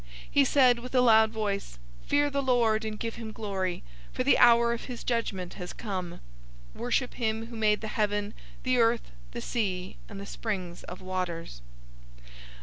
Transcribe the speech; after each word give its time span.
014:007 0.01 0.07
He 0.31 0.45
said 0.45 0.79
with 0.79 0.95
a 0.95 1.01
loud 1.01 1.29
voice, 1.31 1.77
"Fear 2.07 2.31
the 2.31 2.41
Lord, 2.41 2.83
and 2.83 2.97
give 2.99 3.17
him 3.17 3.31
glory; 3.31 3.83
for 4.11 4.23
the 4.23 4.39
hour 4.39 4.73
of 4.73 4.85
his 4.85 5.03
judgment 5.03 5.53
has 5.61 5.73
come. 5.73 6.21
Worship 6.73 7.13
him 7.13 7.45
who 7.45 7.55
made 7.55 7.81
the 7.81 7.87
heaven, 7.87 8.33
the 8.63 8.79
earth, 8.79 9.11
the 9.33 9.41
sea, 9.41 9.97
and 10.09 10.19
the 10.19 10.25
springs 10.25 10.81
of 10.85 11.01
waters!" 11.01 11.61